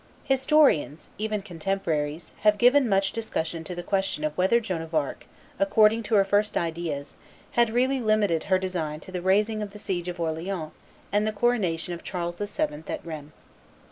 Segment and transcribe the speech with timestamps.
[0.23, 5.27] Historians, and even contemporaries, have given much discussion to the question whether Joan of Arc,
[5.59, 7.17] according to her first ideas,
[7.51, 10.71] had really limited her design to the raising of the siege of Orleans
[11.11, 12.83] and the coronation of Charles VII.
[12.87, 13.31] at Rheims.